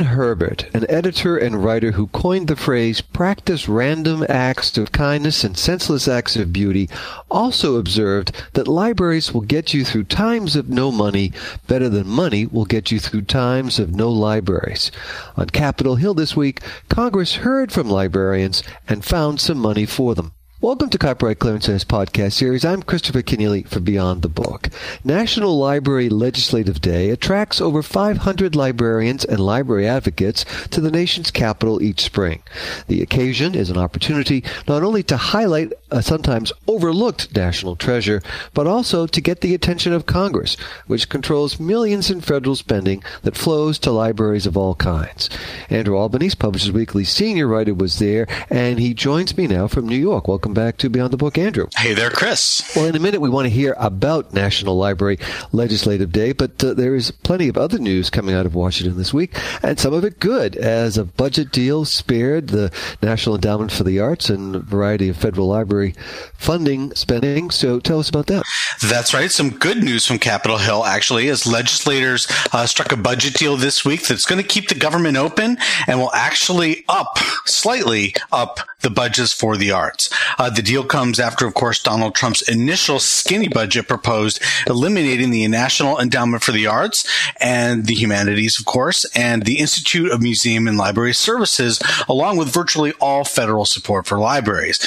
Freeman 0.00 0.16
Herbert, 0.16 0.66
an 0.72 0.86
editor 0.88 1.36
and 1.36 1.62
writer 1.62 1.90
who 1.90 2.06
coined 2.06 2.48
the 2.48 2.56
phrase 2.56 3.02
practice 3.02 3.68
random 3.68 4.24
acts 4.30 4.78
of 4.78 4.92
kindness 4.92 5.44
and 5.44 5.58
senseless 5.58 6.08
acts 6.08 6.36
of 6.36 6.54
beauty, 6.54 6.88
also 7.30 7.76
observed 7.76 8.32
that 8.54 8.66
libraries 8.66 9.34
will 9.34 9.42
get 9.42 9.74
you 9.74 9.84
through 9.84 10.04
times 10.04 10.56
of 10.56 10.70
no 10.70 10.90
money 10.90 11.34
better 11.66 11.90
than 11.90 12.06
money 12.08 12.46
will 12.46 12.64
get 12.64 12.90
you 12.90 12.98
through 12.98 13.20
times 13.20 13.78
of 13.78 13.94
no 13.94 14.10
libraries. 14.10 14.90
On 15.36 15.50
Capitol 15.50 15.96
Hill 15.96 16.14
this 16.14 16.34
week, 16.34 16.62
Congress 16.88 17.34
heard 17.34 17.70
from 17.70 17.90
librarians 17.90 18.62
and 18.88 19.04
found 19.04 19.38
some 19.38 19.58
money 19.58 19.84
for 19.84 20.14
them. 20.14 20.32
Welcome 20.62 20.90
to 20.90 20.98
Copyright 20.98 21.38
Clearance 21.38 21.68
podcast 21.68 22.32
series. 22.32 22.66
I'm 22.66 22.82
Christopher 22.82 23.22
Kenneally 23.22 23.66
for 23.66 23.80
Beyond 23.80 24.20
the 24.20 24.28
Book. 24.28 24.68
National 25.02 25.58
Library 25.58 26.10
Legislative 26.10 26.82
Day 26.82 27.08
attracts 27.08 27.62
over 27.62 27.82
500 27.82 28.54
librarians 28.54 29.24
and 29.24 29.40
library 29.40 29.88
advocates 29.88 30.44
to 30.68 30.82
the 30.82 30.90
nation's 30.90 31.30
capital 31.30 31.82
each 31.82 32.02
spring. 32.02 32.42
The 32.88 33.00
occasion 33.00 33.54
is 33.54 33.70
an 33.70 33.78
opportunity 33.78 34.44
not 34.68 34.82
only 34.82 35.02
to 35.04 35.16
highlight 35.16 35.72
a 35.90 36.02
sometimes 36.02 36.52
overlooked 36.68 37.34
national 37.34 37.76
treasure, 37.76 38.20
but 38.52 38.66
also 38.66 39.06
to 39.06 39.20
get 39.22 39.40
the 39.40 39.54
attention 39.54 39.94
of 39.94 40.04
Congress, 40.04 40.58
which 40.86 41.08
controls 41.08 41.58
millions 41.58 42.10
in 42.10 42.20
federal 42.20 42.54
spending 42.54 43.02
that 43.22 43.34
flows 43.34 43.78
to 43.78 43.90
libraries 43.90 44.46
of 44.46 44.58
all 44.58 44.74
kinds. 44.74 45.30
Andrew 45.70 45.96
Albanese, 45.96 46.36
Publishers 46.36 46.70
Weekly 46.70 47.04
senior 47.04 47.46
writer, 47.48 47.72
was 47.72 47.98
there, 47.98 48.26
and 48.50 48.78
he 48.78 48.92
joins 48.92 49.38
me 49.38 49.46
now 49.46 49.66
from 49.66 49.88
New 49.88 49.96
York. 49.96 50.28
Welcome 50.28 50.49
welcome 50.50 50.66
back 50.66 50.78
to 50.78 50.90
Beyond 50.90 51.12
the 51.12 51.16
Book, 51.16 51.38
Andrew. 51.38 51.68
Hey 51.76 51.94
there, 51.94 52.10
Chris. 52.10 52.72
Well, 52.74 52.86
in 52.86 52.96
a 52.96 52.98
minute, 52.98 53.20
we 53.20 53.30
want 53.30 53.46
to 53.46 53.50
hear 53.50 53.76
about 53.78 54.34
National 54.34 54.76
Library 54.76 55.16
Legislative 55.52 56.10
Day, 56.10 56.32
but 56.32 56.62
uh, 56.64 56.74
there 56.74 56.96
is 56.96 57.12
plenty 57.12 57.46
of 57.46 57.56
other 57.56 57.78
news 57.78 58.10
coming 58.10 58.34
out 58.34 58.46
of 58.46 58.54
Washington 58.56 58.96
this 58.96 59.14
week, 59.14 59.36
and 59.62 59.78
some 59.78 59.94
of 59.94 60.04
it 60.04 60.18
good, 60.18 60.56
as 60.56 60.98
a 60.98 61.04
budget 61.04 61.52
deal 61.52 61.84
spared 61.84 62.48
the 62.48 62.72
National 63.00 63.36
Endowment 63.36 63.70
for 63.70 63.84
the 63.84 64.00
Arts 64.00 64.28
and 64.28 64.56
a 64.56 64.58
variety 64.58 65.08
of 65.08 65.16
federal 65.16 65.46
library 65.46 65.94
funding 66.34 66.92
spending. 66.96 67.50
So 67.52 67.78
tell 67.78 68.00
us 68.00 68.08
about 68.08 68.26
that. 68.26 68.42
That's 68.82 69.14
right. 69.14 69.30
Some 69.30 69.50
good 69.50 69.84
news 69.84 70.04
from 70.04 70.18
Capitol 70.18 70.58
Hill, 70.58 70.84
actually, 70.84 71.28
as 71.28 71.46
legislators 71.46 72.26
uh, 72.52 72.66
struck 72.66 72.90
a 72.90 72.96
budget 72.96 73.34
deal 73.34 73.56
this 73.56 73.84
week 73.84 74.08
that's 74.08 74.24
going 74.24 74.42
to 74.42 74.48
keep 74.48 74.68
the 74.68 74.74
government 74.74 75.16
open 75.16 75.58
and 75.86 76.00
will 76.00 76.12
actually 76.12 76.84
up, 76.88 77.18
slightly 77.44 78.14
up 78.32 78.58
the 78.80 78.90
budgets 78.90 79.32
for 79.32 79.56
the 79.56 79.70
arts. 79.70 80.10
Uh, 80.40 80.48
the 80.48 80.62
deal 80.62 80.82
comes 80.82 81.20
after, 81.20 81.46
of 81.46 81.52
course, 81.52 81.82
Donald 81.82 82.14
Trump's 82.14 82.40
initial 82.48 82.98
skinny 82.98 83.46
budget 83.46 83.86
proposed 83.86 84.40
eliminating 84.66 85.28
the 85.28 85.46
National 85.48 86.00
Endowment 86.00 86.42
for 86.42 86.52
the 86.52 86.66
Arts 86.66 87.06
and 87.38 87.84
the 87.84 87.92
Humanities, 87.92 88.58
of 88.58 88.64
course, 88.64 89.04
and 89.14 89.44
the 89.44 89.58
Institute 89.58 90.10
of 90.10 90.22
Museum 90.22 90.66
and 90.66 90.78
Library 90.78 91.12
Services, 91.12 91.78
along 92.08 92.38
with 92.38 92.48
virtually 92.48 92.94
all 93.02 93.22
federal 93.22 93.66
support 93.66 94.06
for 94.06 94.18
libraries. 94.18 94.78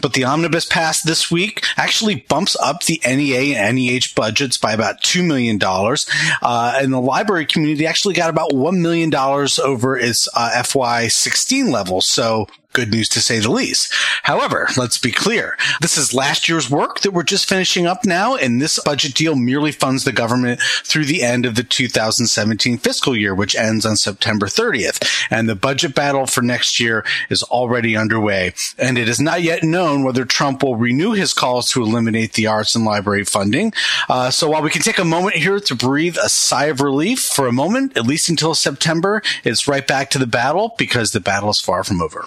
But 0.00 0.12
the 0.12 0.22
omnibus 0.22 0.64
passed 0.64 1.04
this 1.04 1.28
week 1.28 1.66
actually 1.76 2.14
bumps 2.28 2.56
up 2.62 2.84
the 2.84 3.00
NEA 3.04 3.56
and 3.56 3.78
NEH 3.78 4.14
budgets 4.14 4.58
by 4.58 4.72
about 4.74 5.02
$2 5.02 5.26
million. 5.26 5.58
Uh, 5.60 6.78
and 6.80 6.92
the 6.92 7.00
library 7.00 7.46
community 7.46 7.84
actually 7.84 8.14
got 8.14 8.30
about 8.30 8.52
$1 8.52 8.78
million 8.78 9.12
over 9.12 9.98
its 9.98 10.28
uh, 10.36 10.50
FY16 10.54 11.72
level. 11.72 12.00
So 12.00 12.46
good 12.72 12.90
news 12.90 13.08
to 13.10 13.20
say 13.20 13.38
the 13.38 13.50
least. 13.50 13.92
However, 14.22 14.68
let's 14.76 14.98
be 14.98 15.10
clear. 15.10 15.56
This 15.80 15.96
is 15.96 16.14
last 16.14 16.48
year's 16.48 16.70
work 16.70 17.00
that 17.00 17.12
we're 17.12 17.22
just 17.22 17.48
finishing 17.48 17.86
up 17.86 18.04
now, 18.04 18.36
and 18.36 18.60
this 18.60 18.78
budget 18.78 19.14
deal 19.14 19.34
merely 19.34 19.72
funds 19.72 20.04
the 20.04 20.12
government 20.12 20.60
through 20.84 21.06
the 21.06 21.22
end 21.22 21.46
of 21.46 21.54
the 21.54 21.64
2017 21.64 22.78
fiscal 22.78 23.16
year, 23.16 23.34
which 23.34 23.56
ends 23.56 23.84
on 23.84 23.96
September 23.96 24.46
30th. 24.46 25.26
And 25.30 25.48
the 25.48 25.54
budget 25.54 25.94
battle 25.94 26.26
for 26.26 26.42
next 26.42 26.80
year 26.80 27.04
is 27.28 27.42
already 27.44 27.96
underway. 27.96 28.54
And 28.78 28.98
it 28.98 29.08
is 29.08 29.20
not 29.20 29.42
yet 29.42 29.62
known 29.62 30.04
whether 30.04 30.24
Trump 30.24 30.62
will 30.62 30.76
renew 30.76 31.12
his 31.12 31.34
calls 31.34 31.68
to 31.70 31.82
eliminate 31.82 32.34
the 32.34 32.46
arts 32.46 32.74
and 32.74 32.84
library 32.84 33.24
funding. 33.24 33.72
Uh, 34.08 34.30
so 34.30 34.50
while 34.50 34.62
we 34.62 34.70
can 34.70 34.82
take 34.82 34.98
a 34.98 35.04
moment 35.04 35.36
here 35.36 35.60
to 35.60 35.74
breathe 35.74 36.16
a 36.22 36.28
sigh 36.28 36.66
of 36.66 36.80
relief 36.80 37.20
for 37.20 37.46
a 37.46 37.52
moment, 37.52 37.96
at 37.96 38.06
least 38.06 38.28
until 38.28 38.54
September, 38.54 39.22
it's 39.44 39.68
right 39.68 39.86
back 39.86 40.10
to 40.10 40.18
the 40.18 40.26
battle 40.26 40.74
because 40.78 41.12
the 41.12 41.20
battle 41.20 41.50
is 41.50 41.60
far 41.60 41.84
from 41.84 42.00
over. 42.00 42.26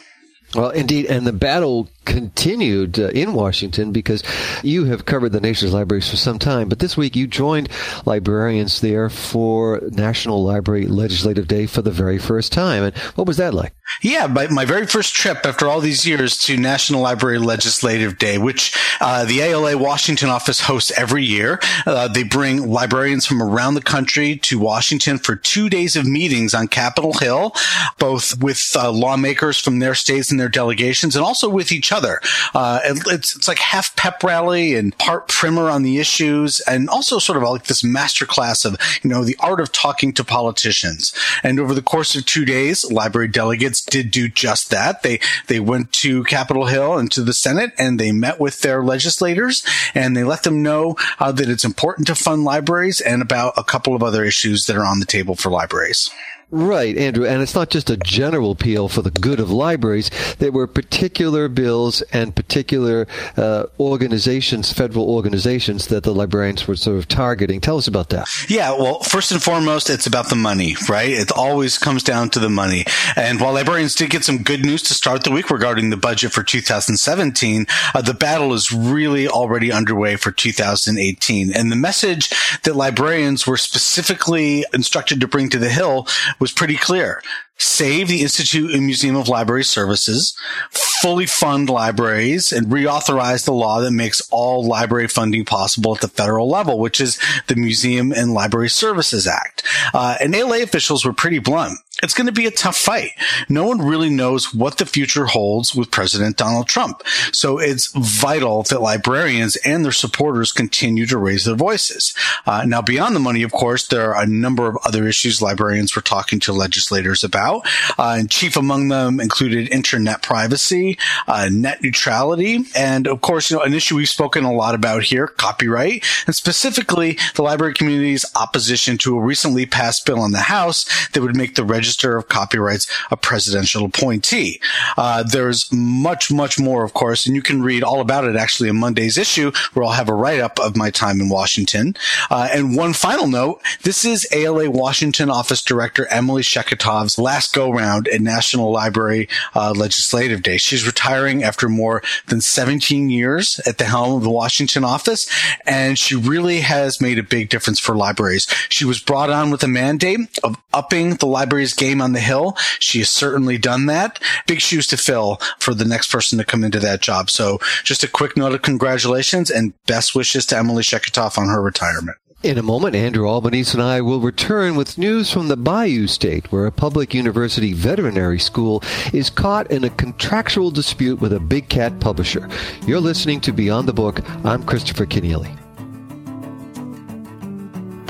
Well, 0.56 0.70
indeed, 0.70 1.08
and 1.08 1.26
the 1.26 1.34
battle 1.34 1.90
continued 2.06 3.00
uh, 3.00 3.10
in 3.10 3.34
Washington 3.34 3.92
because 3.92 4.24
you 4.64 4.86
have 4.86 5.06
covered 5.06 5.30
the 5.30 5.42
nation's 5.42 5.74
libraries 5.74 6.10
for 6.10 6.18
some 6.18 6.40
time, 6.40 6.70
but 6.70 6.80
this 6.80 6.98
week 6.98 7.16
you 7.16 7.28
joined 7.28 7.70
librarians 8.06 8.82
there 8.82 9.10
for 9.10 9.82
National 9.92 10.44
Library 10.44 10.88
Legislative 10.88 11.48
Day 11.48 11.66
for 11.66 11.82
the 11.82 11.92
very 11.92 12.18
first 12.18 12.52
time. 12.52 12.84
And 12.84 12.98
what 13.16 13.28
was 13.28 13.38
that 13.38 13.54
like? 13.54 13.74
Yeah, 14.02 14.28
my, 14.28 14.48
my 14.48 14.66
very 14.66 14.86
first 14.86 15.14
trip 15.14 15.46
after 15.46 15.68
all 15.68 15.80
these 15.80 16.06
years 16.06 16.38
to 16.40 16.58
National 16.58 17.02
Library 17.02 17.38
Legislative 17.38 18.18
Day, 18.18 18.38
which 18.38 18.76
uh, 19.00 19.26
the 19.26 19.42
ALA 19.42 19.78
Washington 19.78 20.30
office 20.30 20.62
hosts 20.62 20.92
every 20.98 21.24
year. 21.24 21.60
Uh, 21.86 22.08
they 22.08 22.24
bring 22.24 22.70
librarians 22.70 23.26
from 23.26 23.42
around 23.42 23.76
the 23.76 23.82
country 23.82 24.38
to 24.38 24.60
Washington 24.60 25.18
for 25.18 25.36
two 25.36 25.70
days 25.70 25.96
of 25.96 26.06
meetings 26.06 26.54
on 26.54 26.68
Capitol 26.68 27.14
Hill, 27.14 27.54
both 28.00 28.42
with 28.42 28.62
uh, 28.76 28.92
lawmakers 28.92 29.60
from 29.60 29.80
their 29.80 29.96
states 29.96 30.32
and 30.32 30.40
their 30.40 30.50
delegations, 30.50 31.16
and 31.16 31.24
also 31.24 31.48
with 31.48 31.72
each 31.72 31.92
other. 31.94 32.20
Uh, 32.54 32.80
it's 32.84 33.36
it's 33.36 33.48
like 33.48 33.60
half 33.60 33.96
pep 33.96 34.24
rally 34.24 34.76
and 34.76 34.98
part 34.98 35.28
primer 35.28 35.70
on 35.70 35.84
the 35.84 36.00
issues, 36.00 36.60
and 36.62 36.90
also 36.90 37.20
sort 37.20 37.38
of 37.38 37.44
like 37.44 37.66
this 37.66 37.84
masterclass 37.84 38.66
of 38.66 38.78
you 39.04 39.10
know 39.10 39.24
the 39.24 39.38
art 39.40 39.62
of 39.62 39.72
talking 39.72 40.12
to 40.14 40.24
politicians. 40.24 41.14
And 41.44 41.60
over 41.60 41.74
the 41.74 41.82
course 41.82 42.16
of 42.16 42.26
two 42.26 42.46
days, 42.46 42.90
library 42.92 43.28
delegates 43.28 43.82
did 43.84 44.12
do 44.12 44.28
just 44.28 44.72
that. 44.72 45.04
They 45.04 45.20
they 45.48 45.60
went 45.60 45.92
to 45.94 46.24
Capitol 46.26 46.66
Hill 46.66 46.98
and 46.98 47.12
to 47.12 47.22
the 47.24 47.34
Senate, 47.34 47.72
and 47.78 48.00
they 48.00 48.12
met 48.12 48.40
with 48.40 48.62
their 48.62 48.84
legislators, 48.84 49.66
and 49.94 50.18
they 50.18 50.24
let 50.24 50.44
them 50.44 50.64
know 50.64 50.96
uh, 51.20 51.32
that 51.32 51.50
it's 51.50 51.66
important 51.66 52.08
to 52.08 52.16
fund 52.16 52.44
libraries 52.44 53.00
and 53.00 53.22
about 53.22 53.54
a 53.58 53.64
couple 53.64 53.96
of 53.96 54.04
other 54.04 54.24
issues 54.24 54.66
that 54.66 54.76
are 54.76 54.86
on 54.86 55.00
the 55.00 55.06
table 55.06 55.36
for 55.36 55.50
libraries. 55.50 56.10
Right, 56.52 56.96
Andrew. 56.98 57.26
And 57.26 57.42
it's 57.42 57.56
not 57.56 57.70
just 57.70 57.90
a 57.90 57.98
general 57.98 58.52
appeal 58.52 58.88
for 58.88 59.02
the 59.02 59.12
good 59.12 59.40
of 59.40 59.50
libraries. 59.52 60.12
There 60.38 60.52
were 60.52 60.68
particular 60.68 61.48
bills 61.48 62.02
and 62.14 62.36
particular 62.36 63.08
uh, 63.36 63.66
organizations, 63.80 64.72
federal 64.72 65.10
organizations, 65.10 65.88
that 65.88 66.04
the 66.04 66.14
librarians 66.14 66.68
were 66.68 66.76
sort 66.76 66.98
of 66.98 67.08
targeting. 67.08 67.60
Tell 67.60 67.78
us 67.78 67.88
about 67.88 68.10
that. 68.10 68.28
Yeah, 68.50 68.72
well, 68.72 69.00
first 69.00 69.32
and 69.32 69.42
foremost, 69.42 69.90
it's 69.90 70.06
about 70.06 70.30
the 70.30 70.36
money, 70.36 70.76
right? 70.88 71.10
It 71.10 71.32
always 71.32 71.78
comes 71.78 72.04
down 72.04 72.30
to 72.32 72.40
the 72.40 72.50
money. 72.50 72.86
And 73.16 73.40
while 73.40 73.54
librarians 73.54 73.96
did 73.96 74.12
get 74.12 74.24
some 74.24 74.44
good 74.44 74.64
news 74.64 74.84
to 74.84 74.94
start 74.94 75.24
the 75.24 75.32
week 75.32 75.50
regarding 75.50 75.90
the 75.90 75.98
budget 75.98 76.32
for 76.32 76.44
2017, 76.44 77.66
uh, 77.94 78.02
the 78.02 78.14
battle 78.14 78.54
is 78.54 78.72
really 78.72 79.28
already 79.28 79.72
underway 79.72 80.18
for 80.18 80.32
2018. 80.32 81.52
And 81.52 81.72
the 81.72 81.76
message 81.76 82.30
that 82.64 82.76
librarians 82.76 83.48
were 83.48 83.58
specifically 83.58 84.66
instructed 84.74 85.20
to 85.22 85.28
bring 85.28 85.50
to 85.50 85.58
the 85.58 85.70
Hill 85.70 86.08
was 86.40 86.52
pretty 86.52 86.78
clear. 86.78 87.22
Save 87.58 88.08
the 88.08 88.22
Institute 88.22 88.72
and 88.72 88.86
Museum 88.86 89.16
of 89.16 89.30
Library 89.30 89.64
Services, 89.64 90.36
fully 90.72 91.26
fund 91.26 91.70
libraries, 91.70 92.52
and 92.52 92.68
reauthorize 92.68 93.46
the 93.46 93.54
law 93.54 93.80
that 93.80 93.92
makes 93.92 94.28
all 94.32 94.66
library 94.66 95.08
funding 95.08 95.46
possible 95.46 95.96
at 95.96 96.02
the 96.02 96.08
federal 96.08 96.50
level, 96.50 96.80
which 96.80 97.00
is 97.00 97.20
the 97.48 97.56
Museum 97.56 98.12
and 98.12 98.34
Library 98.34 98.70
Services 98.70 99.28
Act. 99.28 99.64
Uh, 99.94 100.18
and 100.20 100.36
ALA 100.36 100.64
officials 100.64 101.06
were 101.06 101.14
pretty 101.14 101.40
blunt 101.40 101.78
it's 102.02 102.14
going 102.14 102.28
to 102.28 102.34
be 102.34 102.48
a 102.48 102.52
tough 102.52 102.78
fight. 102.78 103.12
No 103.48 103.68
one 103.68 103.80
really 103.80 104.10
knows 104.10 104.54
what 104.54 104.78
the 104.78 104.86
future 104.86 105.26
holds 105.26 105.76
with 105.76 105.92
President 105.92 106.38
Donald 106.38 106.68
Trump. 106.68 107.04
So 107.32 107.60
it's 107.60 107.94
vital 107.96 108.64
that 108.64 108.82
librarians 108.82 109.56
and 109.58 109.86
their 109.86 109.92
supporters 109.92 110.52
continue 110.52 111.06
to 111.06 111.18
raise 111.18 111.46
their 111.46 111.56
voices. 111.56 112.14
Uh, 112.46 112.66
now, 112.66 112.82
beyond 112.82 113.16
the 113.16 113.20
money, 113.20 113.44
of 113.44 113.52
course, 113.52 113.88
there 113.88 114.14
are 114.14 114.24
a 114.24 114.28
number 114.28 114.68
of 114.68 114.78
other 114.84 115.08
issues 115.08 115.42
librarians 115.42 115.96
were 115.96 116.02
talking 116.02 116.40
to 116.42 116.52
legislators 116.52 117.24
about. 117.24 117.66
Uh, 117.98 118.16
and 118.18 118.32
chief 118.32 118.58
among 118.58 118.88
them 118.88 119.20
included 119.20 119.72
internet 119.72 120.24
privacy, 120.24 120.98
uh, 121.28 121.48
net 121.52 121.82
neutrality, 121.84 122.66
and 122.76 123.08
of 123.08 123.22
course, 123.22 123.52
you 123.52 123.58
know, 123.58 123.64
an 123.64 123.74
issue 123.74 123.96
we've 123.96 124.10
spoken 124.10 124.44
a 124.44 124.52
lot 124.52 124.76
about 124.76 125.04
here, 125.04 125.28
copyright, 125.28 126.04
and 126.26 126.36
specifically 126.36 127.18
the 127.36 127.44
library 127.44 127.74
community's 127.74 128.26
opposition 128.36 128.98
to 128.98 129.16
a 129.16 129.22
recently 129.22 129.66
passed 129.66 130.06
bill 130.06 130.26
in 130.26 130.32
the 130.32 130.40
House 130.40 130.86
that 131.10 131.22
would 131.22 131.38
make 131.38 131.56
the 131.56 131.64
Register 131.84 132.16
of 132.16 132.30
Copyrights 132.30 132.88
a 133.12 133.18
presidential 133.18 133.84
appointee. 133.84 134.62
Uh, 134.96 135.22
there's 135.22 135.70
much, 135.70 136.32
much 136.32 136.58
more, 136.58 136.86
of 136.86 136.94
course, 136.94 137.26
and 137.26 137.36
you 137.36 137.42
can 137.42 137.62
read 137.62 137.84
all 137.84 138.00
about 138.00 138.24
it 138.24 138.38
actually 138.38 138.70
in 138.70 138.78
Monday's 138.78 139.18
issue, 139.18 139.52
where 139.74 139.84
I'll 139.84 139.92
have 139.92 140.08
a 140.08 140.14
write 140.14 140.40
up 140.40 140.60
of 140.62 140.78
my 140.78 140.90
time 140.90 141.20
in 141.20 141.28
Washington. 141.28 141.98
Uh, 142.32 142.48
and 142.54 142.78
one 142.78 142.94
final 142.94 143.28
note 143.28 143.62
this 143.82 144.06
is 144.06 144.26
ALA 144.32 144.72
Washington 144.72 145.30
Office 145.30 145.62
Director 145.62 146.08
Emily 146.08 146.42
Sheketoff's 146.42 147.20
last 147.20 147.54
go 147.54 147.70
round 147.70 148.08
at 148.08 148.22
National 148.22 148.72
Library 148.72 149.28
uh, 149.54 149.74
Legislative 149.76 150.42
Day. 150.42 150.56
She's 150.56 150.88
retiring 150.88 151.44
after 151.44 151.68
more 151.68 152.02
than 152.28 152.40
17 152.40 153.10
years 153.10 153.60
at 153.66 153.78
the 153.78 153.86
helm 153.86 154.16
of 154.16 154.24
the 154.24 154.30
Washington 154.30 154.86
office, 154.86 155.30
and 155.66 156.00
she 156.00 156.16
really 156.16 156.62
has 156.62 157.02
made 157.02 157.20
a 157.20 157.24
big 157.24 157.50
difference 157.50 157.82
for 157.82 157.94
libraries. 157.94 158.48
She 158.70 158.86
was 158.86 159.02
brought 159.02 159.30
on 159.30 159.52
with 159.52 159.64
a 159.64 159.68
mandate 159.68 160.22
of 160.46 160.56
upping 160.72 161.16
the 161.16 161.34
library's 161.34 161.73
game 161.74 162.02
on 162.02 162.14
the 162.14 162.20
Hill. 162.20 162.56
She 162.80 163.00
has 163.00 163.10
certainly 163.10 163.58
done 163.58 163.86
that. 163.88 164.22
Big 164.48 164.62
shoes 164.62 164.88
to 164.88 164.98
fill 164.98 165.38
for 165.60 165.74
the 165.74 165.86
next 165.86 166.12
person 166.12 166.38
to 166.38 166.46
come 166.46 166.64
into 166.64 166.80
that 166.80 167.02
job. 167.02 167.30
So 167.30 167.60
just 167.84 168.04
a 168.04 168.08
quick 168.08 168.38
note 168.38 168.54
of 168.54 168.62
congratulations 168.62 169.50
and 169.50 169.74
best 169.86 170.16
wishes 170.16 170.46
to 170.48 170.58
Emily 170.58 170.84
Sheketoff 170.84 171.38
on 171.38 171.48
her 171.48 171.62
retirement. 171.62 172.18
In 172.44 172.58
a 172.58 172.62
moment, 172.64 172.94
Andrew 172.94 173.26
Albanese 173.26 173.74
and 173.74 173.82
I 173.82 174.02
will 174.02 174.20
return 174.20 174.76
with 174.76 174.98
news 174.98 175.32
from 175.32 175.48
the 175.48 175.56
Bayou 175.56 176.08
State, 176.08 176.52
where 176.52 176.66
a 176.66 176.74
public 176.74 177.14
university 177.14 177.72
veterinary 177.72 178.38
school 178.38 178.84
is 179.14 179.30
caught 179.30 179.72
in 179.72 179.86
a 179.86 179.90
contractual 179.90 180.70
dispute 180.70 181.22
with 181.22 181.32
a 181.32 181.40
big 181.40 181.70
cat 181.70 182.02
publisher. 182.02 182.50
You're 182.86 183.00
listening 183.00 183.40
to 183.42 183.54
Beyond 183.54 183.88
the 183.88 183.94
Book. 183.94 184.20
I'm 184.44 184.62
Christopher 184.64 185.06
Kenneally. 185.06 185.58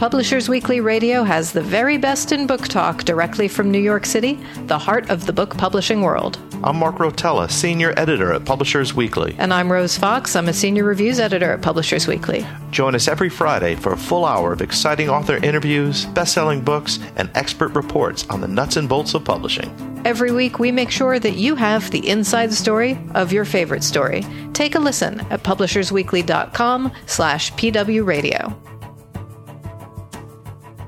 Publishers 0.03 0.49
Weekly 0.49 0.81
Radio 0.81 1.23
has 1.23 1.53
the 1.53 1.61
very 1.61 1.95
best 1.97 2.33
in 2.33 2.45
book 2.45 2.67
talk 2.67 3.05
directly 3.05 3.47
from 3.47 3.71
New 3.71 3.79
York 3.79 4.05
City, 4.05 4.37
the 4.65 4.77
heart 4.77 5.09
of 5.09 5.25
the 5.25 5.31
book 5.31 5.57
publishing 5.57 6.01
world. 6.01 6.37
I'm 6.61 6.75
Mark 6.75 6.95
Rotella, 6.95 7.49
Senior 7.49 7.93
Editor 7.95 8.33
at 8.33 8.43
Publishers 8.43 8.93
Weekly. 8.93 9.33
And 9.37 9.53
I'm 9.53 9.71
Rose 9.71 9.97
Fox. 9.97 10.35
I'm 10.35 10.49
a 10.49 10.53
Senior 10.53 10.83
Reviews 10.83 11.21
Editor 11.21 11.53
at 11.53 11.61
Publishers 11.61 12.05
Weekly. 12.05 12.45
Join 12.69 12.95
us 12.95 13.07
every 13.07 13.29
Friday 13.29 13.75
for 13.75 13.93
a 13.93 13.97
full 13.97 14.25
hour 14.25 14.51
of 14.51 14.61
exciting 14.61 15.09
author 15.09 15.37
interviews, 15.37 16.05
best 16.07 16.33
selling 16.33 16.59
books, 16.59 16.99
and 17.15 17.29
expert 17.33 17.69
reports 17.69 18.25
on 18.29 18.41
the 18.41 18.47
nuts 18.49 18.75
and 18.75 18.89
bolts 18.89 19.13
of 19.13 19.23
publishing. 19.23 19.71
Every 20.03 20.33
week, 20.33 20.59
we 20.59 20.69
make 20.69 20.91
sure 20.91 21.17
that 21.17 21.35
you 21.35 21.55
have 21.55 21.89
the 21.91 22.05
inside 22.09 22.51
story 22.51 22.99
of 23.15 23.31
your 23.31 23.45
favorite 23.45 23.85
story. 23.85 24.25
Take 24.51 24.75
a 24.75 24.79
listen 24.79 25.21
at 25.31 25.43
publishersweekly.com 25.43 26.91
slash 27.05 27.53
pwradio. 27.53 28.72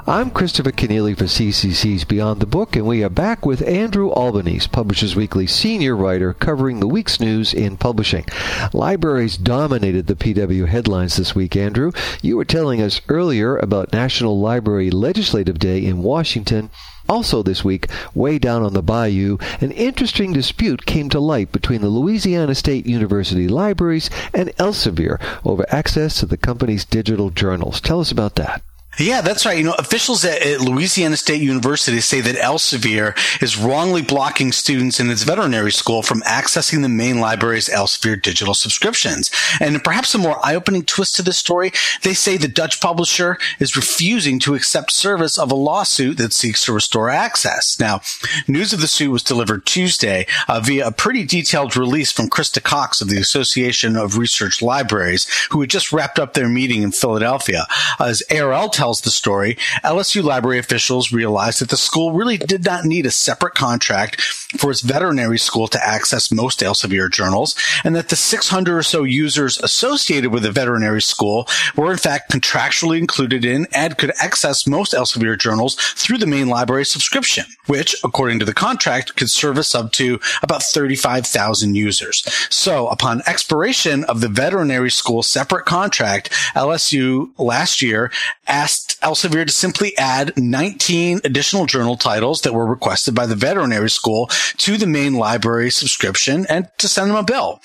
I'm 0.08 0.30
Christopher 0.30 0.72
Kenneally 0.72 1.18
for 1.18 1.24
CCC's 1.24 2.04
Beyond 2.04 2.40
the 2.40 2.46
Book, 2.46 2.76
and 2.76 2.86
we 2.86 3.04
are 3.04 3.10
back 3.10 3.44
with 3.44 3.68
Andrew 3.68 4.12
Albanese, 4.12 4.68
Publishers 4.68 5.16
Weekly 5.16 5.48
senior 5.48 5.96
writer, 5.96 6.32
covering 6.32 6.80
the 6.80 6.88
week's 6.88 7.20
news 7.20 7.56
in 7.56 7.76
publishing. 7.76 8.24
Libraries 8.72 9.36
dominated 9.36 10.06
the 10.06 10.14
PW 10.14 10.68
headlines 10.68 11.16
this 11.16 11.34
week, 11.34 11.56
Andrew. 11.56 11.92
You 12.22 12.38
were 12.38 12.46
telling 12.46 12.84
us 12.84 13.02
earlier 13.10 13.58
about 13.58 13.94
National 13.94 14.40
Library 14.40 14.92
Legislative 14.92 15.58
Day 15.58 15.84
in 15.84 16.04
Washington. 16.04 16.70
Also 17.10 17.42
this 17.42 17.66
week, 17.66 17.88
way 18.14 18.38
down 18.38 18.62
on 18.62 18.74
the 18.74 18.84
bayou, 18.84 19.40
an 19.60 19.72
interesting 19.72 20.32
dispute 20.34 20.86
came 20.86 21.10
to 21.10 21.20
light 21.20 21.52
between 21.52 21.82
the 21.82 21.90
Louisiana 21.90 22.54
State 22.54 22.86
University 22.86 23.48
libraries 23.48 24.12
and 24.36 24.56
Elsevier 24.58 25.20
over 25.44 25.66
access 25.70 26.20
to 26.20 26.28
the 26.28 26.38
company's 26.38 26.86
digital 26.86 27.32
journals. 27.32 27.82
Tell 27.82 28.00
us 28.00 28.12
about 28.12 28.36
that. 28.36 28.62
Yeah, 28.98 29.20
that's 29.22 29.46
right. 29.46 29.58
You 29.58 29.66
know, 29.66 29.74
officials 29.74 30.24
at, 30.24 30.42
at, 30.42 30.62
Louisiana 30.62 31.18
State 31.18 31.42
University 31.42 32.00
say 32.00 32.22
that 32.22 32.36
Elsevier 32.36 33.14
is 33.42 33.58
wrongly 33.58 34.02
blocking 34.02 34.54
students 34.54 35.02
in 35.02 35.10
its 35.10 35.24
veterinary 35.24 35.72
school 35.72 36.02
from 36.02 36.22
accessing 36.22 36.82
the 36.82 36.90
main 36.90 37.20
library's 37.20 37.68
Elsevier 37.68 38.22
digital 38.22 38.54
subscriptions. 38.54 39.30
And 39.60 39.84
perhaps 39.84 40.16
a 40.16 40.18
more 40.18 40.44
eye-opening 40.46 40.84
twist 40.84 41.16
to 41.16 41.24
this 41.24 41.38
story, 41.38 41.74
they 42.04 42.14
say 42.14 42.38
the 42.38 42.48
Dutch 42.48 42.80
publisher 42.80 43.38
is 43.60 43.76
refusing 43.76 44.40
to 44.40 44.56
accept 44.56 44.92
service 44.92 45.38
of 45.38 45.52
a 45.52 45.56
lawsuit 45.56 46.18
that 46.18 46.34
seeks 46.34 46.64
to 46.66 46.74
restore 46.74 47.10
access. 47.10 47.78
Now, 47.80 48.00
news 48.48 48.72
of 48.72 48.80
the 48.80 48.88
suit 48.88 49.12
was 49.12 49.24
delivered 49.24 49.66
Tuesday 49.66 50.26
uh, 50.48 50.62
via 50.62 50.88
a 50.88 50.92
pretty 50.92 51.26
detailed 51.26 51.76
release 51.76 52.14
from 52.14 52.30
Krista 52.30 52.64
Cox 52.64 53.02
of 53.02 53.10
the 53.10 53.20
Association 53.20 53.98
of 53.98 54.18
Research 54.18 54.62
Libraries, 54.62 55.28
who 55.52 55.60
had 55.60 55.70
just 55.70 55.92
wrapped 55.92 56.18
up 56.18 56.34
their 56.34 56.48
meeting 56.48 56.82
in 56.82 56.92
Philadelphia. 56.92 57.68
As 58.00 58.24
ARL 58.32 58.70
tells 58.70 58.85
tells 58.86 59.02
the 59.02 59.10
story, 59.10 59.58
LSU 59.84 60.22
library 60.22 60.60
officials 60.60 61.12
realized 61.12 61.60
that 61.60 61.70
the 61.70 61.76
school 61.76 62.12
really 62.12 62.38
did 62.38 62.64
not 62.64 62.86
need 62.86 63.08
a 63.08 63.10
separate 63.10 63.56
contract 63.56 64.22
for 64.22 64.70
its 64.70 64.82
veterinary 64.82 65.40
school 65.40 65.68
to 65.68 65.84
access 65.84 66.32
most 66.32 66.60
Elsevier 66.60 67.10
journals, 67.10 67.56
and 67.84 67.96
that 67.96 68.10
the 68.10 68.16
600 68.16 68.78
or 68.78 68.84
so 68.84 69.02
users 69.02 69.58
associated 69.58 70.32
with 70.32 70.44
the 70.44 70.52
veterinary 70.52 71.02
school 71.02 71.48
were 71.76 71.92
in 71.92 71.98
fact 71.98 72.32
contractually 72.32 73.00
included 73.00 73.44
in 73.44 73.66
and 73.74 73.98
could 73.98 74.12
access 74.22 74.68
most 74.68 74.94
Elsevier 74.94 75.36
journals 75.36 75.74
through 75.96 76.20
the 76.20 76.28
main 76.28 76.48
library 76.48 76.86
subscription, 76.86 77.46
which, 77.66 77.96
according 78.04 78.38
to 78.38 78.46
the 78.46 78.54
contract, 78.54 79.16
could 79.16 79.32
service 79.32 79.74
up 79.74 79.94
to 79.94 80.20
about 80.44 80.62
35,000 80.62 81.74
users. 81.74 82.22
So 82.52 82.88
upon 82.90 83.24
expiration 83.26 84.04
of 84.04 84.22
the 84.22 84.30
veterinary 84.30 84.92
school 84.92 85.24
separate 85.24 85.66
contract, 85.66 86.30
LSU 86.54 87.32
last 87.40 87.82
year 87.82 88.12
asked 88.48 88.75
asked 88.76 89.00
Elsevier 89.02 89.46
to 89.46 89.54
simply 89.54 89.98
add 89.98 90.36
19 90.38 91.22
additional 91.24 91.66
journal 91.66 91.96
titles 91.96 92.42
that 92.42 92.54
were 92.54 92.66
requested 92.66 93.16
by 93.16 93.26
the 93.26 93.36
veterinary 93.36 93.90
school 93.90 94.28
to 94.58 94.78
the 94.78 94.88
main 94.88 95.14
library 95.14 95.70
subscription 95.70 96.46
and 96.50 96.68
to 96.78 96.88
send 96.88 97.10
them 97.10 97.18
a 97.18 97.24
bill. 97.24 97.62